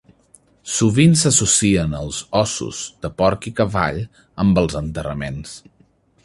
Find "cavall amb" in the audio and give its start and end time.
3.61-4.63